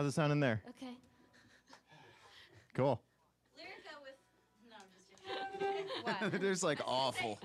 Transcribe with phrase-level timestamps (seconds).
[0.00, 0.62] How's it sound in there?
[0.66, 0.96] Okay.
[2.72, 3.02] Cool.
[3.52, 4.16] Lyrica with.
[4.64, 5.12] No, I'm just
[6.24, 6.40] joking.
[6.40, 7.38] There's like awful.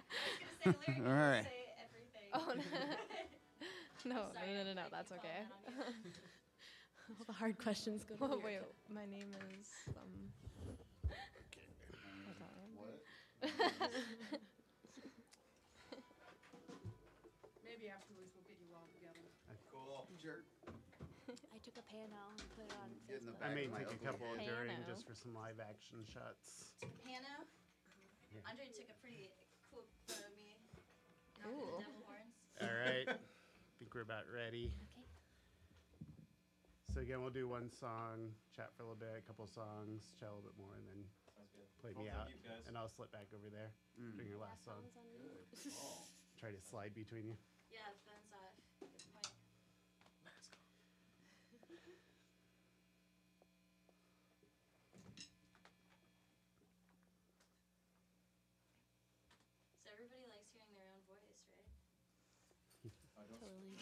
[0.66, 1.44] I was gonna say Lyrica All right.
[1.44, 2.32] say everything.
[2.32, 4.16] Oh, no.
[4.16, 5.44] no, Sorry, no, no, no, no, that's okay.
[5.52, 6.12] calling on you.
[7.20, 10.32] All the hard questions go to Oh, wait, my name is, um,
[11.12, 13.04] I don't remember.
[17.68, 19.28] Maybe afterwards we'll get you all together.
[19.70, 20.08] Cool.
[20.24, 20.40] Sure.
[21.96, 23.40] I took a panel and put it on Get in the Facebook.
[23.40, 24.44] back I may take a couple head.
[24.52, 24.92] during Piano.
[24.92, 26.76] just for some live action shots.
[27.08, 27.48] Piano.
[28.36, 28.44] Yeah.
[28.52, 29.32] Andre took a pretty
[29.72, 30.60] cool photo of me.
[31.40, 31.80] knocking Cool.
[31.80, 32.36] The devil horns.
[32.68, 33.08] All right.
[33.08, 34.76] I think we're about ready.
[34.76, 35.08] Okay.
[36.92, 40.28] So again, we'll do one song, chat for a little bit, a couple songs, chat
[40.28, 41.02] a little bit more, and then
[41.80, 42.28] play me out.
[42.68, 44.16] And I'll slip back over there Mm.
[44.20, 44.84] during your last song.
[44.92, 45.32] Phones on you.
[46.40, 47.38] Try to slide between you.
[47.72, 48.56] Yeah, phone's off.
[48.84, 49.32] Good point.
[59.84, 61.68] So everybody likes hearing their own voice, right?
[63.16, 63.76] Totally.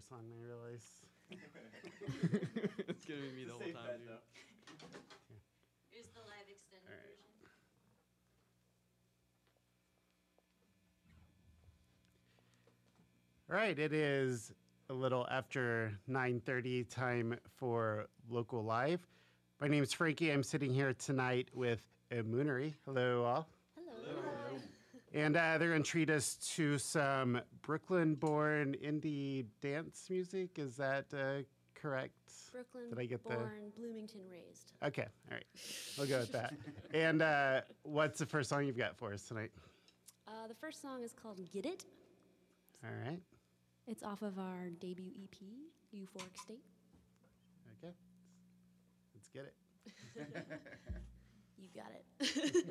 [0.00, 0.86] It's a song I realize.
[2.88, 4.16] it's gonna be me the whole time, dude.
[5.90, 7.04] Here's the live extended All right.
[7.04, 7.28] version.
[13.50, 14.54] All right, it is
[14.88, 19.06] a little after 9:30 time for local live.
[19.60, 20.30] My name is Frankie.
[20.30, 22.72] I'm sitting here tonight with IMUNURI.
[22.86, 23.48] Hello, all.
[25.12, 30.50] And uh, they're going to treat us to some Brooklyn-born indie dance music.
[30.58, 31.42] Is that uh,
[31.74, 32.14] correct?
[32.52, 34.72] Brooklyn Did I get the- born, Bloomington raised.
[34.84, 35.44] Okay, all right.
[35.98, 36.54] We'll go with that.
[36.94, 39.50] and uh, what's the first song you've got for us tonight?
[40.28, 41.84] Uh, the first song is called Giddit.
[42.84, 43.20] All right.
[43.88, 45.38] It's off of our debut EP,
[45.92, 46.62] Euphoric State.
[47.82, 47.92] Okay.
[49.14, 49.54] Let's get it.
[51.62, 52.64] You got it.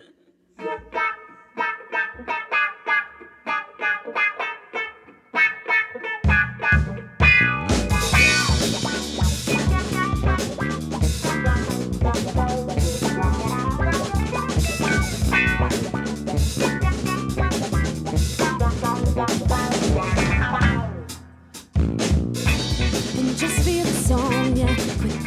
[23.40, 24.76] Just feel the song, yeah.
[25.00, 25.19] Quit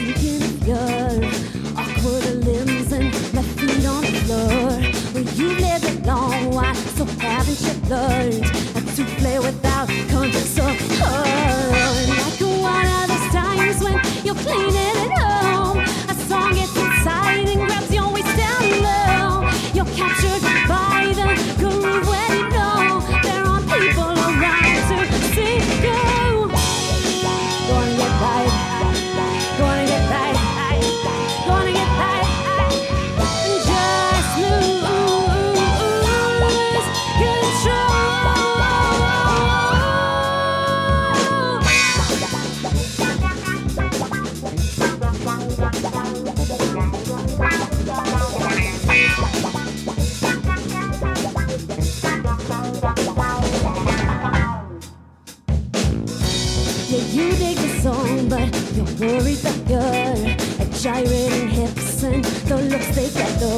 [62.73, 63.51] looks they gather.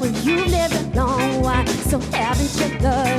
[0.00, 3.11] Well, you lived a long while, so haven't you learned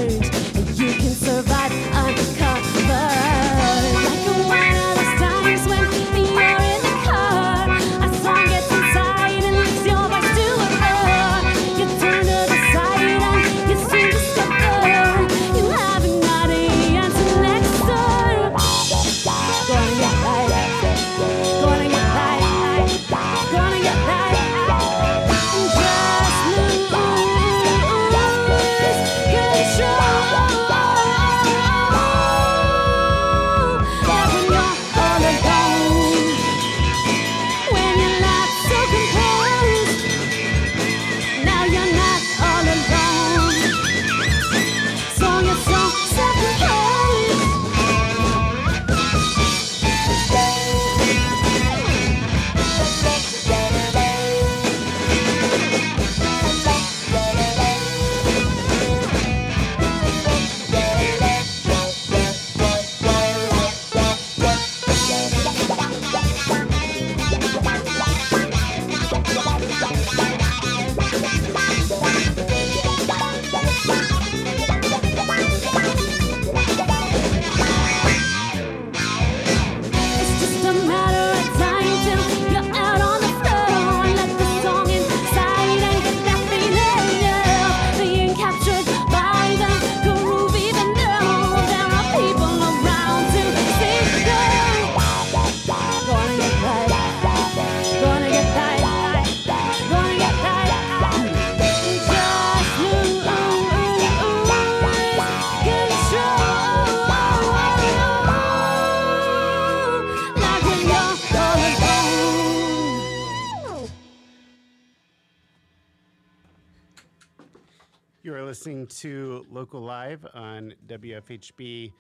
[118.24, 121.92] You are listening to Local Live on WFHB.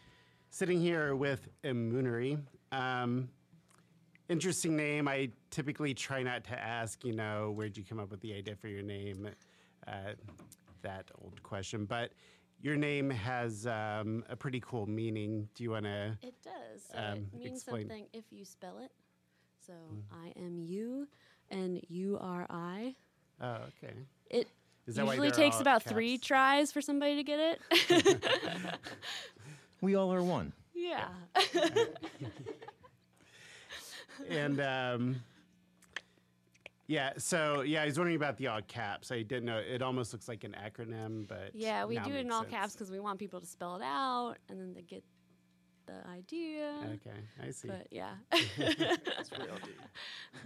[0.52, 2.42] Sitting here with IMUNURI.
[2.72, 3.28] Um,
[4.30, 5.10] interesting name.
[5.10, 8.56] I typically try not to ask, you know, where'd you come up with the idea
[8.56, 9.28] for your name?
[9.86, 10.14] Uh,
[10.82, 11.84] that old question.
[11.84, 12.12] But
[12.62, 15.50] your name has um, a pretty cool meaning.
[15.56, 16.18] Do you want to?
[16.22, 16.84] It does.
[16.96, 17.82] Um, it means explain.
[17.82, 18.94] something if you spell it.
[19.68, 19.74] So
[20.10, 21.06] I am you,
[21.52, 22.96] and you are I.
[23.42, 23.94] Oh, okay.
[24.30, 24.48] It
[24.86, 28.26] Is that usually they're takes all about three tries for somebody to get it.
[29.82, 30.54] We all are one.
[30.74, 31.10] yeah.
[34.30, 35.22] and um,
[36.88, 39.12] yeah, so yeah, I was wondering about the all caps.
[39.12, 39.58] I didn't know.
[39.58, 42.52] It almost looks like an acronym, but Yeah, we do it in all sense.
[42.54, 45.04] caps because we want people to spell it out and then they get
[45.86, 46.76] the idea.
[46.94, 47.68] Okay, I see.
[47.68, 48.14] But yeah.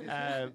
[0.09, 0.47] Uh,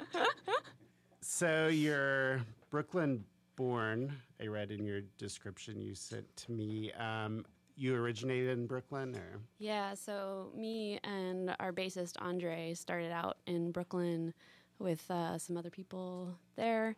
[1.20, 2.40] so you're
[2.70, 3.25] Brooklyn
[3.56, 4.14] born.
[4.40, 6.93] I read in your description you sent to me.
[6.93, 7.44] Um,
[7.76, 13.70] you originated in Brooklyn, or Yeah, so me and our bassist Andre started out in
[13.72, 14.34] Brooklyn
[14.78, 16.96] with uh, some other people there.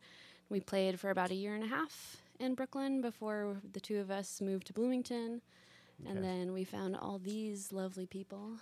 [0.49, 4.11] We played for about a year and a half in Brooklyn before the two of
[4.11, 5.41] us moved to Bloomington.
[6.03, 6.11] Okay.
[6.11, 8.57] And then we found all these lovely people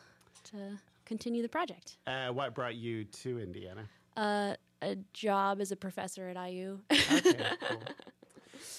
[0.45, 1.97] to continue the project.
[2.07, 3.89] uh, what brought you to Indiana?
[4.17, 6.81] Uh, a job as a professor at IU.
[6.91, 7.35] Okay,
[7.69, 7.83] cool.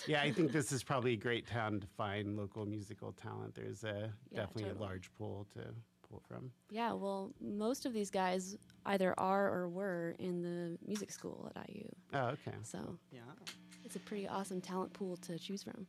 [0.07, 3.55] Yeah, I think this is probably a great town to find local musical talent.
[3.55, 4.79] There's a Yeah, definitely totally.
[4.79, 5.61] a large pool to
[6.09, 6.51] pull from.
[6.71, 11.69] yeah, well, most of these guys either are or were in the music school at
[11.69, 11.87] IU.
[12.13, 12.51] Oh, okay.
[12.63, 13.21] So yeah,
[13.85, 15.87] it's a pretty awesome talent pool to choose from.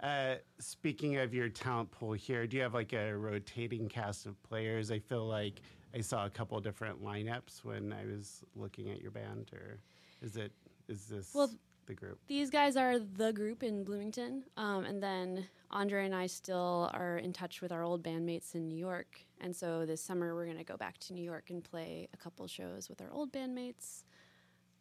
[0.00, 4.42] Uh, speaking of your talent pool here, do you have like a rotating cast of
[4.42, 4.90] players?
[4.90, 5.60] I feel like
[5.94, 9.78] I saw a couple different lineups when I was looking at your band, or
[10.22, 10.52] is it
[10.88, 11.50] is this Well,
[11.86, 12.18] the group?
[12.26, 17.18] These guys are the group in Bloomington, um, and then Andre and I still are
[17.18, 19.18] in touch with our old bandmates in New York.
[19.40, 22.16] And so this summer we're going to go back to New York and play a
[22.16, 24.04] couple shows with our old bandmates.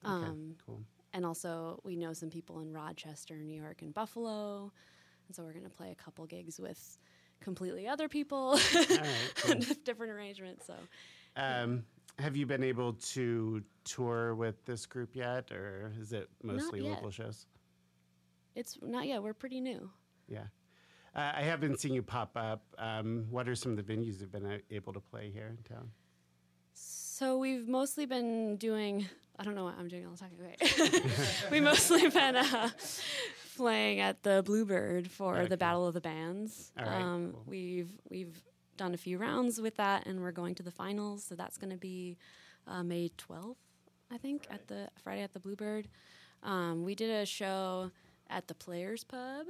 [0.05, 0.83] Okay, Um, cool.
[1.13, 4.71] and also we know some people in Rochester, New York, and Buffalo.
[5.27, 6.99] And so we're going to play a couple gigs with
[7.45, 9.55] completely other people, right, cool.
[9.85, 10.65] different arrangements.
[10.65, 10.73] So
[11.37, 11.85] Um,
[12.19, 17.11] have you been able to tour with this group yet, or is it mostly local
[17.11, 17.45] shows?
[18.55, 19.21] it's not yet.
[19.21, 19.89] We're pretty new.
[20.27, 20.47] Yeah.
[21.13, 22.61] Uh, I have been seeing you pop up.
[22.77, 25.57] Um, what are some of the venues you've been uh, able to play here in
[25.75, 25.91] town?
[26.73, 29.07] So we've mostly been doing.
[29.37, 30.31] I don't know what I'm doing all the time.
[30.39, 31.01] Okay.
[31.51, 32.69] we've mostly been uh,
[33.55, 35.47] playing at the Bluebird for Okay.
[35.47, 36.71] the Battle of the Bands.
[36.77, 37.43] Right, um, cool.
[37.47, 38.41] We've we've
[38.77, 41.23] done a few rounds with that, and we're going to the finals.
[41.23, 42.17] So that's going to be
[42.67, 43.55] uh, May 12th,
[44.11, 45.87] I think, at the Friday at the Bluebird.
[46.43, 47.91] Um, we did a show
[48.29, 49.45] at the Players Pub.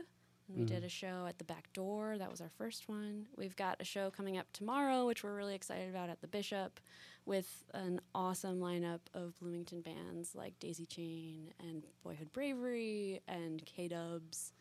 [0.47, 0.85] And We did Mm.
[0.85, 2.17] a show at the Back Door.
[2.19, 3.27] That was our first one.
[3.35, 6.79] We've got a show coming up tomorrow, which we're really excited about at the Bishop,
[7.25, 13.87] with an awesome lineup of Bloomington bands like Daisy Chain and Boyhood Bravery and K
[13.87, 14.53] Dubs.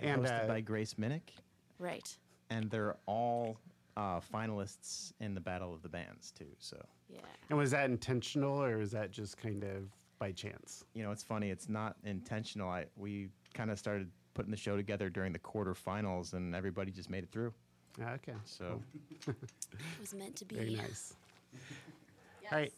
[0.00, 1.30] And, hosted uh, by Grace Minnick,
[1.78, 2.16] Right.
[2.50, 3.58] and they're all
[3.96, 6.54] uh, finalists in the Battle of the Bands too.
[6.60, 7.20] So Yeah.
[7.48, 9.90] And was that intentional, or was that just kind of
[10.20, 10.84] by chance?
[10.94, 11.50] you know, it's funny.
[11.50, 12.68] It's not intentional.
[12.70, 17.10] I we kind of started putting the show together during the quarterfinals, and everybody just
[17.10, 17.52] made it through.
[18.00, 18.80] Okay, So
[19.26, 19.34] It
[20.00, 20.54] was meant to be.
[20.56, 21.14] very nice.
[22.42, 22.52] Yes.
[22.52, 22.72] All right.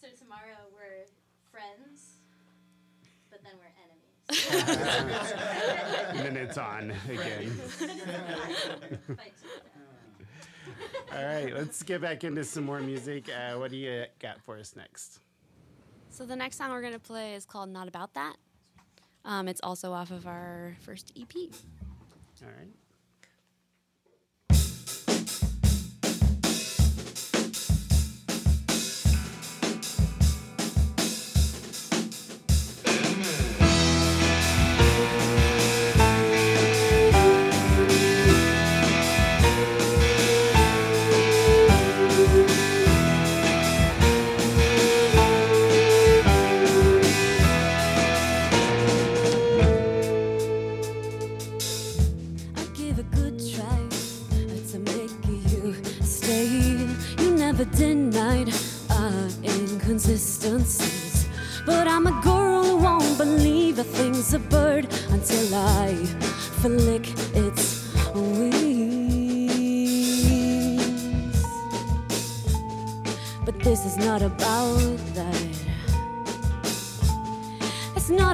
[0.00, 1.06] So tomorrow we're
[1.50, 2.18] friends,
[3.30, 4.04] but then we're enemies.
[6.10, 7.50] and then it's on again.
[7.50, 9.74] Fight to the death.
[11.16, 13.28] All right, let's get back into some more music.
[13.30, 15.20] Uh, what do you got for us next?
[16.10, 18.36] So the next song we're going to play is called Not About That.
[19.28, 21.28] Um, it's also off of our first EP.
[22.42, 22.70] All right.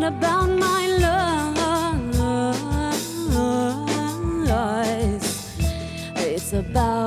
[0.04, 0.86] about my
[4.46, 5.56] lies.
[6.16, 7.03] It's about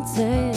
[0.00, 0.56] love.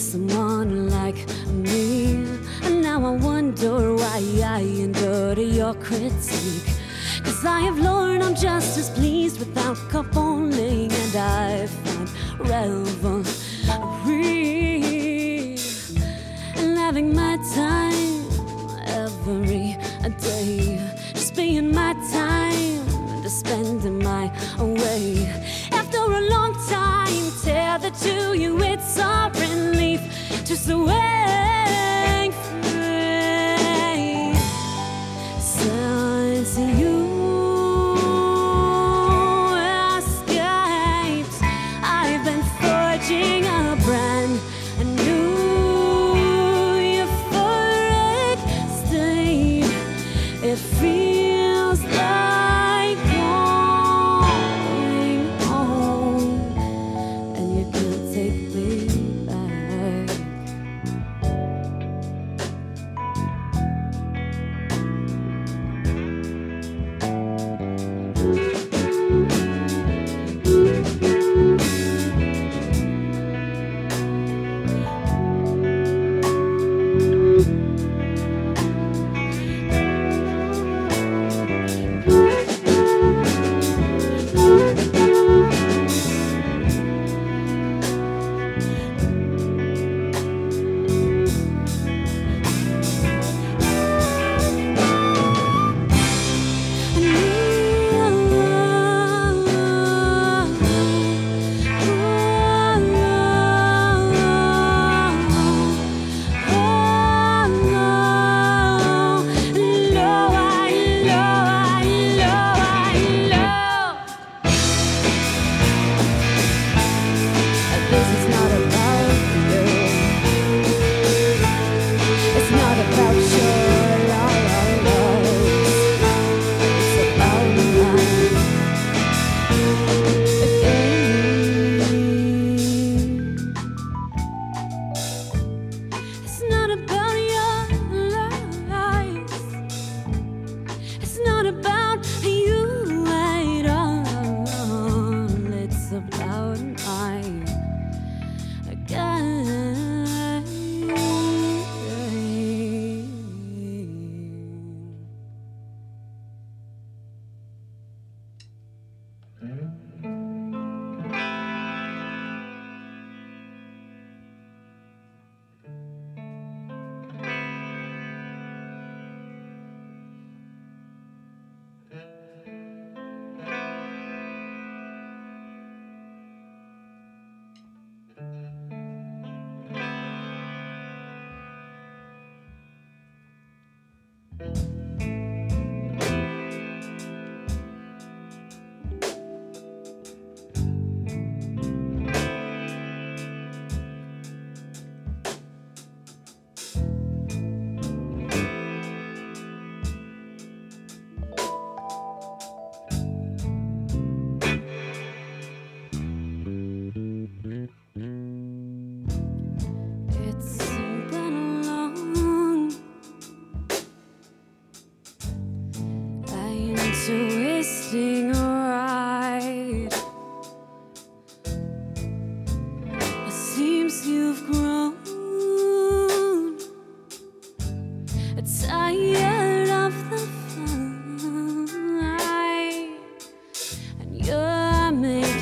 [0.00, 2.24] someone like me.
[2.62, 6.70] And now I wonder why I endured your critique.
[7.24, 12.08] Cause I have learned I'm just as pleased without cup holding, and I find
[12.38, 13.18] revelry
[16.56, 18.24] in having my time
[18.86, 19.76] every
[20.20, 20.78] day.
[21.14, 21.94] Just being my
[30.68, 31.07] to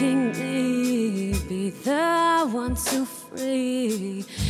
[0.07, 4.46] making me be the one to free.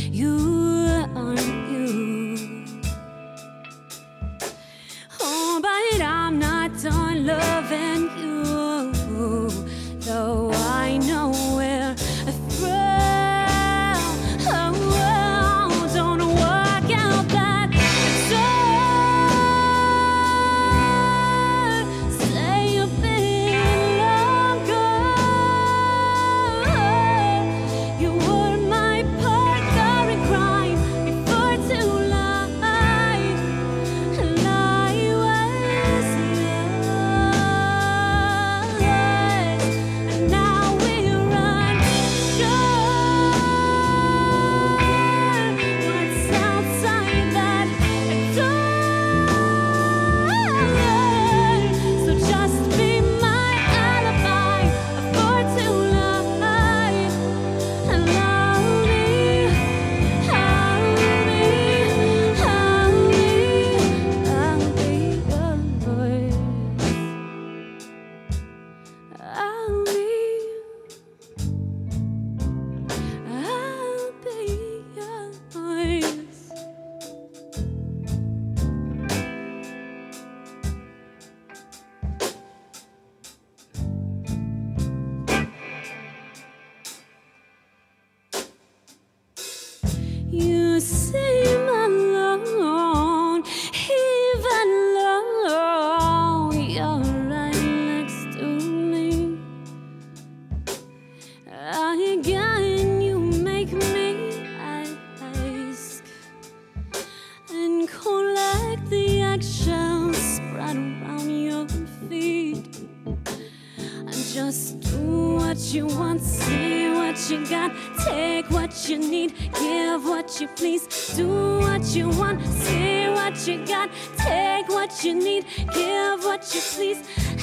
[114.37, 117.71] Just do what you want, say what you got,
[118.05, 120.85] take what you need, give what you please.
[121.15, 126.61] Do what you want, say what you got, take what you need, give what you
[126.75, 126.99] please.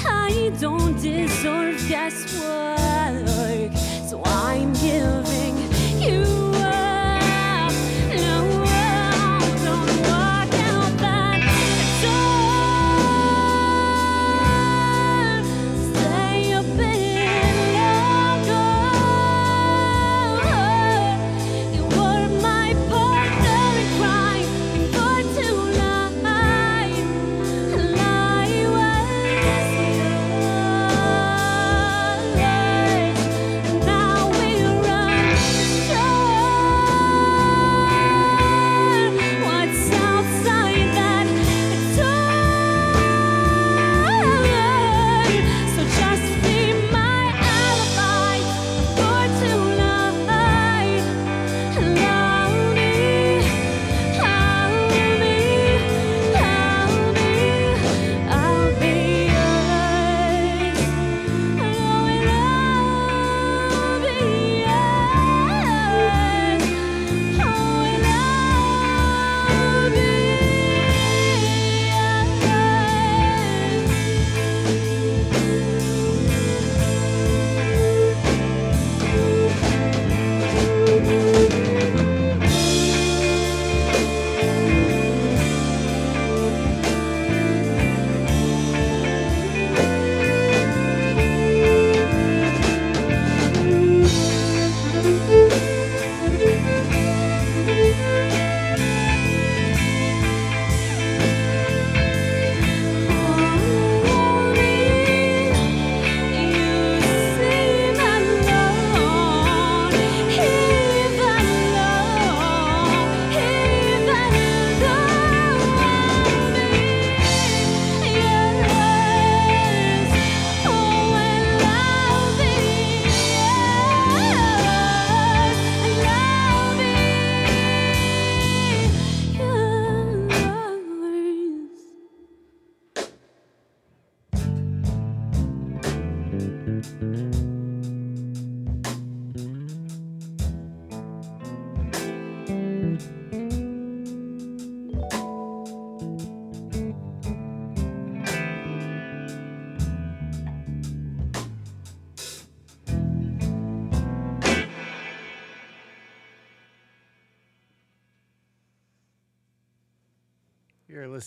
[0.07, 3.73] I don't deserve guesswork,
[4.09, 5.44] so I'm giving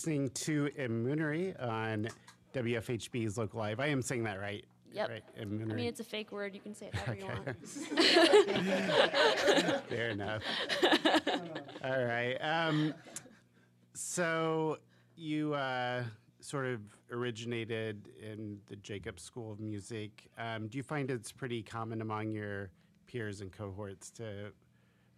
[0.08, 2.08] listening to IMUNURI on
[2.54, 3.78] WFHB's Local Live.
[3.78, 4.64] I am saying that right.
[4.90, 5.10] Yep.
[5.10, 6.54] Right, I mean, it's a fake word.
[6.54, 7.46] You can say it however you want.
[9.90, 10.42] Fair enough.
[11.84, 12.36] All right.
[12.36, 12.94] Um,
[13.92, 14.78] so
[15.14, 16.04] you uh,
[16.40, 16.80] sort of
[17.12, 20.30] originated in the Jacobs School of Music.
[20.38, 22.70] Um, do you find it's pretty common among your
[23.06, 24.52] peers and cohorts to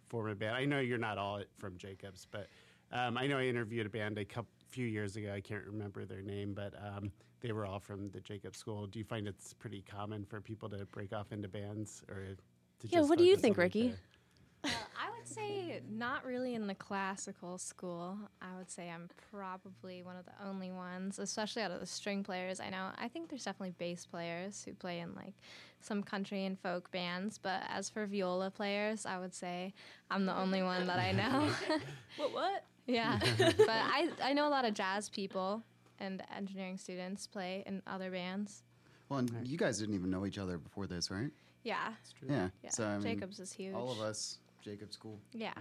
[0.09, 0.57] form a band?
[0.57, 2.47] I know you're not all from Jacobs, but
[2.91, 5.33] um, I know I interviewed a band a couple few years ago.
[5.33, 8.87] I can't remember their name, but um, they were all from the Jacob School.
[8.87, 12.15] Do you find it's pretty common for people to break off into bands, or
[12.79, 13.89] to Yeah, just what do you think, Ricky?
[13.89, 13.97] the-
[14.63, 18.15] Uh, I would say not really in the classical school.
[18.43, 22.23] I would say I'm probably one of the only ones, especially out of the string
[22.23, 22.89] players I know.
[22.99, 25.33] I think there's definitely bass players who play in like
[25.79, 29.73] some country and folk bands, but as for viola players, I would say
[30.11, 31.49] I'm the only one that I know.
[32.17, 32.31] what?
[32.31, 32.63] What?
[32.87, 35.63] Yeah, but I I know a lot of jazz people
[35.99, 38.63] and engineering students play in other bands.
[39.09, 41.31] Well, and you guys didn't even know each other before this, right?
[41.63, 41.93] Yeah,
[42.27, 42.49] Yeah.
[42.63, 42.69] yeah.
[42.71, 43.75] So I mean, Jacobs is huge.
[43.75, 45.19] all of us, Jacobs School.
[45.33, 45.51] Yeah.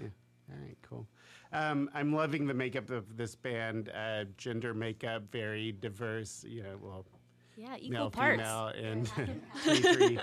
[0.00, 0.06] Yeah.
[0.50, 1.06] All right, cool.
[1.52, 3.90] Um, I'm loving the makeup of this band.
[3.90, 6.44] Uh, gender makeup, very diverse.
[6.48, 7.04] You know, well,
[7.56, 8.38] Yeah, equal male, parts.
[8.40, 9.06] female, and
[9.64, 10.18] 23.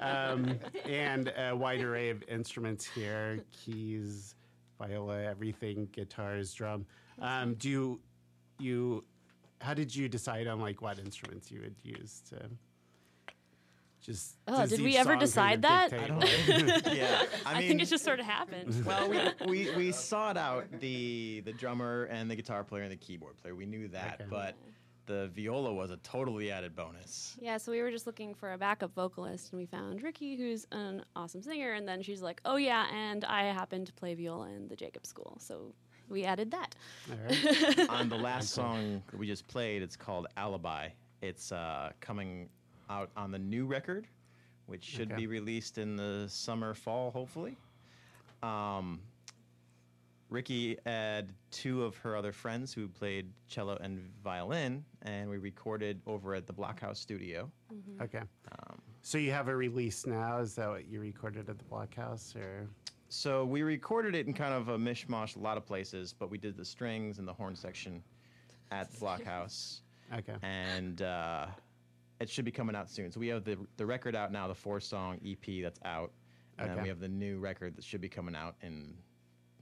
[0.00, 4.34] um, and a wide array of instruments here: keys,
[4.78, 6.86] viola, everything, guitars, drum.
[7.20, 8.00] Um, do you,
[8.58, 9.04] you,
[9.60, 12.48] how did you decide on like what instruments you would use to?
[14.00, 14.36] just.
[14.46, 15.92] Oh, did we ever song kind of decide that?
[15.92, 16.20] I don't
[16.96, 18.84] yeah, I I, think it just sort of happened.
[18.84, 22.96] well, we, we, we sought out the the drummer and the guitar player and the
[22.96, 23.54] keyboard player.
[23.54, 24.30] We knew that, Okay.
[24.30, 24.54] but
[25.08, 27.36] the viola was a totally added bonus.
[27.40, 30.66] Yeah, so we were just looking for a backup vocalist, and we found Ricky, who's
[30.70, 31.72] an awesome singer.
[31.72, 35.04] And then she's like, "Oh yeah, and I happen to play viola in the Jacob
[35.06, 35.74] School, so
[36.08, 36.76] we added that."
[37.10, 37.90] All right.
[37.90, 40.90] On the last song that we just played, it's called Alibi.
[41.22, 42.48] It's uh, coming
[42.88, 44.06] out on the new record,
[44.66, 45.16] which should Okay.
[45.22, 47.56] be released in the summer, fall, hopefully.
[48.42, 49.00] Um,
[50.30, 56.00] Ricky had two of her other friends who played cello and violin, and we recorded
[56.06, 57.50] over at the Blockhouse Studio.
[58.02, 58.18] Okay.
[58.52, 60.38] Um, So you have a release now?
[60.38, 62.68] Is that what you recorded at the Blockhouse, or?
[63.08, 66.36] So we recorded it in kind of a mishmash, a lot of places, but we
[66.36, 68.02] did the strings and the horn section
[68.70, 69.80] at the Blockhouse,
[70.14, 70.34] Okay.
[70.42, 71.46] and uh,
[72.20, 73.10] it should be coming out soon.
[73.10, 76.12] So we have the the record out now, the four song EP that's out,
[76.58, 78.94] and then we have the new record that should be coming out in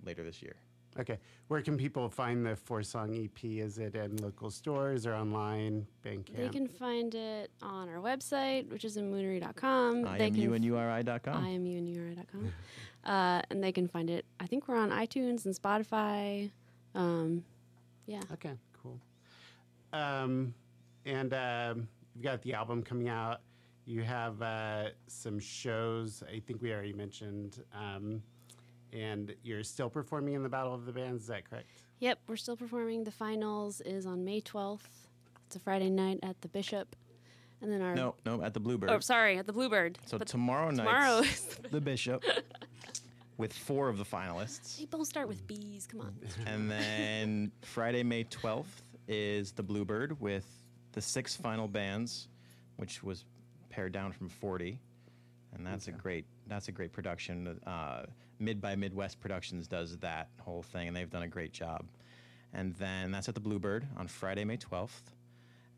[0.06, 0.56] later this year.
[0.98, 1.18] Okay.
[1.48, 3.44] Where can people find the four song EP?
[3.44, 5.86] Is it in local stores or online?
[6.04, 6.36] Bandcamp.
[6.36, 10.06] They can find it on our website, which is imunuri.com.
[10.06, 11.44] I they am you and URI.com.
[11.44, 12.52] I am you and URI.com.
[13.04, 14.24] uh, and they can find it.
[14.40, 16.50] I think we're on iTunes and Spotify.
[16.94, 17.44] Um,
[18.06, 18.22] yeah.
[18.32, 18.98] Okay, cool.
[19.92, 20.54] Um,
[21.04, 23.40] and um, you've got the album coming out.
[23.84, 26.24] You have uh, some shows.
[26.28, 27.62] I think we already mentioned.
[27.72, 28.22] Um,
[28.96, 31.22] and you're still performing in the Battle of the Bands.
[31.22, 31.68] Is that correct?
[32.00, 33.04] Yep, we're still performing.
[33.04, 34.80] The finals is on May 12th.
[35.46, 36.96] It's a Friday night at the Bishop.
[37.62, 37.94] And then our.
[37.94, 38.90] no, no, at the Bluebird.
[38.90, 39.98] Oh, sorry, at the Bluebird.
[40.04, 42.22] so But tomorrow night, tomorrow is the Bishop,
[43.38, 44.78] with four of the finalists.
[44.78, 45.86] They both start with B's.
[45.86, 46.14] Come on.
[46.46, 50.46] And then Friday, May 12th is the Bluebird with
[50.92, 52.28] the six final bands,
[52.76, 53.24] which was
[53.70, 54.78] pared down from 40.
[55.54, 57.58] And that's a great that's a great production.
[57.66, 58.04] Uh,
[58.38, 61.86] Mid by Midwest Productions does that whole thing, and they've done a great job.
[62.52, 65.12] And then that's at the Bluebird on Friday, May 12th.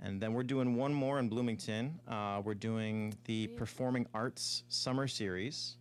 [0.01, 1.99] And then we're doing one more in Bloomington.
[2.07, 5.77] Uh, we're doing the Performing Arts Summer Series.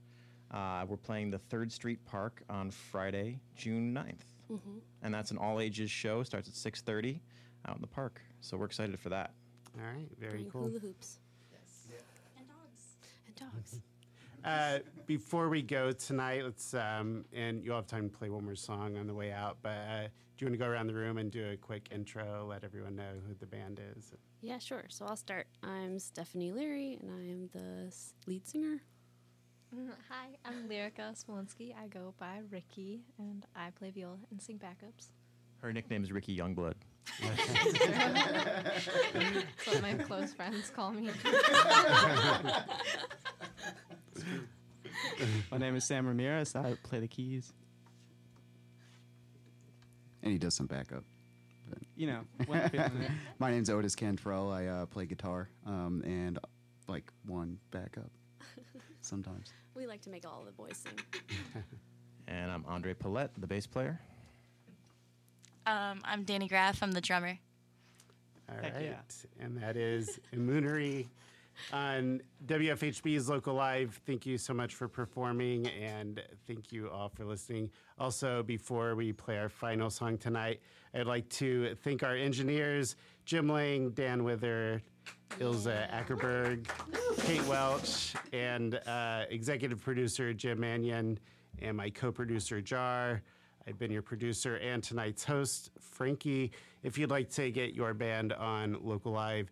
[0.52, 4.26] Uh, we're playing the Third Street Park on Friday, June 9th.
[5.04, 6.24] And that's an all ages show.
[6.24, 7.20] Starts at 6:30
[7.68, 8.22] out in the park.
[8.42, 9.34] So we're excited for that.
[9.78, 10.68] All right, very Playing cool.
[10.68, 11.20] Hula hoops.
[11.52, 12.00] Yes.
[12.38, 12.96] And dogs.
[13.28, 13.80] And dogs.
[14.44, 18.56] Uh, before we go tonight, let's um, and you'll have time to play one more
[18.56, 19.58] song on the way out.
[19.62, 20.02] But uh,
[20.38, 22.96] do you want to go around the room and do a quick intro, let everyone
[22.96, 24.12] know who the band is?
[24.42, 24.86] Yeah, sure.
[24.90, 25.48] So I'll start.
[25.64, 27.92] I'm Stephanie Leary, and I am the
[28.28, 28.82] lead singer.
[29.76, 31.74] Mm, Hi, I'm Lyrica Smolinski.
[31.76, 35.08] I go by Ricky, and I play viola and sing backups.
[35.60, 36.76] Her nickname is Ricky Youngblood.
[37.22, 38.86] That's
[39.66, 41.10] what my close friends call me.
[45.52, 46.56] My name is Sam Ramirez.
[46.56, 47.54] I play the keys.
[50.24, 51.04] And he does some backup.
[51.70, 51.80] But.
[51.96, 53.12] You know, when I'm feeling it.
[53.40, 54.52] My name's Otis Cantrell.
[54.52, 56.40] I uh, play guitar um, and
[56.88, 58.12] like one backup
[59.02, 59.54] sometimes.
[59.76, 61.64] We like to make all the boys sing.
[62.28, 64.00] And I'm Andre Paulette, the bass player.
[65.68, 66.82] Um, I'm Danny Graff.
[66.82, 67.38] I'm the drummer.
[68.50, 69.46] All Heck right, yeah.
[69.46, 71.06] and that is IMUNURI
[71.72, 74.00] on WFHB's Local Live.
[74.06, 77.70] Thank you so much for performing, and thank you all for listening.
[78.00, 80.60] Also, before we play our final song tonight,
[80.94, 84.82] I'd like to thank our engineers, Jim Lang, Dan Wither,
[85.40, 86.68] Ilze Akerbergs,
[87.26, 91.20] Kate Welch, and uh, executive producer Jim Mannion,
[91.62, 93.22] and my co-producer Jar.
[93.68, 96.52] I've been your producer and tonight's host, Frankie.
[96.84, 99.52] If you'd like to get your band on Local Live,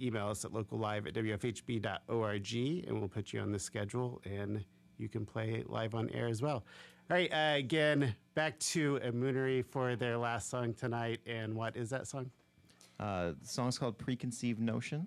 [0.00, 2.54] email us at locallive at wfhb.org
[2.88, 4.64] and we'll put you on the schedule and
[4.98, 6.64] you can play live on air as well.
[7.10, 11.20] All right, uh, again, back to IMUNURI for their last song tonight.
[11.26, 12.30] And what is that song?
[13.00, 15.06] Uh, the song's called Preconceived Notion.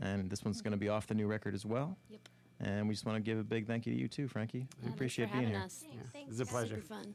[0.00, 1.96] And this one's going to be off the new record as well.
[2.10, 2.20] Yep.
[2.60, 4.58] And we just want to give a big thank you to you too, Frankie.
[4.58, 5.64] We Yeah, thanks appreciate for being having here.
[5.64, 5.84] us.
[6.28, 6.76] It's a pleasure.
[6.82, 7.14] Super fun.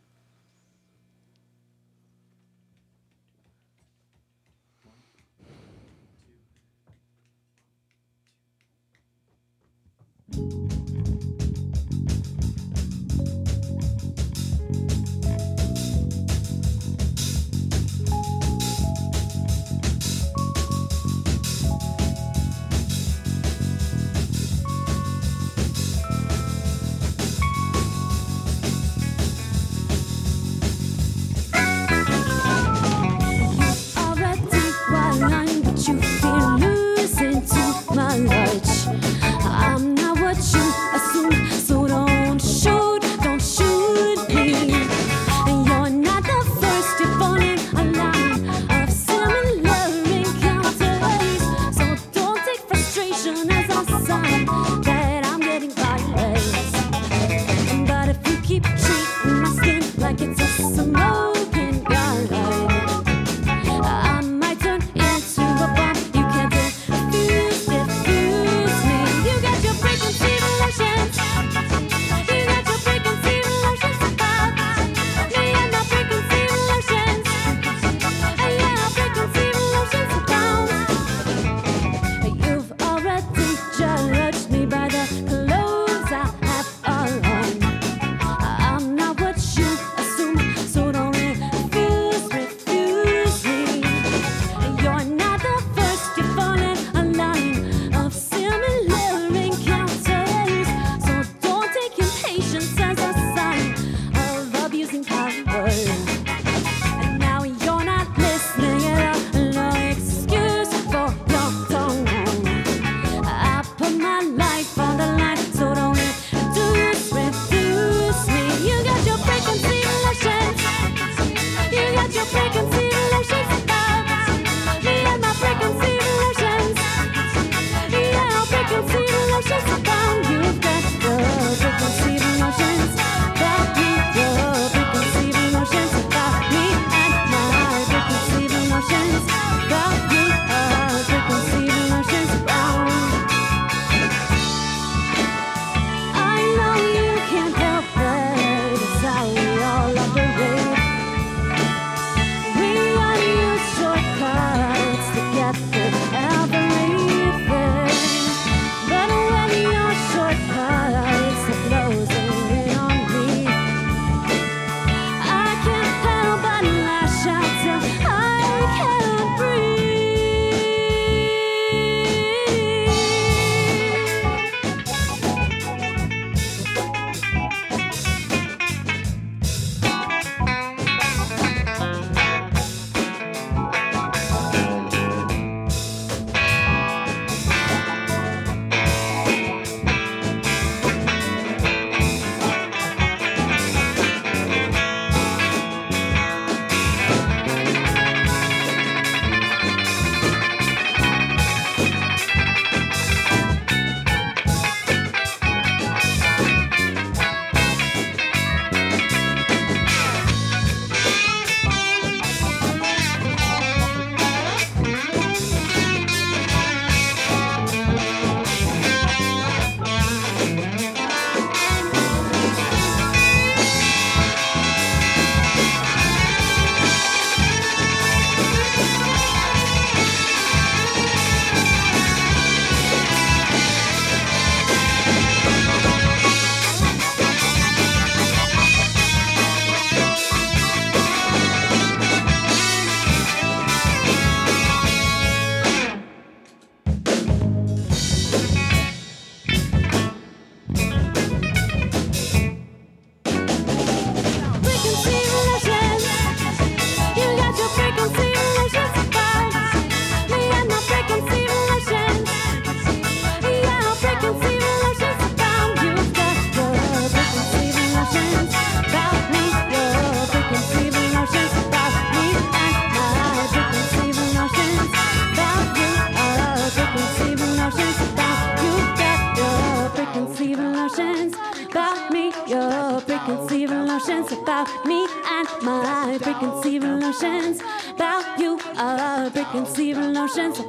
[289.49, 290.59] Preconceived notions